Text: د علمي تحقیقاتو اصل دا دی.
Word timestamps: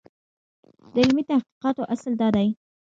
د 0.93 0.95
علمي 1.03 1.23
تحقیقاتو 1.29 1.83
اصل 1.93 2.13
دا 2.21 2.27
دی. 2.35 2.47